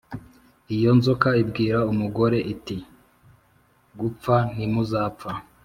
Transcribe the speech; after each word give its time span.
Iyo 0.75 0.91
nzoka 0.97 1.29
ibwira 1.41 1.77
umugore 1.91 2.37
iti 2.53 2.77
gupfa 3.99 4.35
ntimuzapfa 4.53 5.29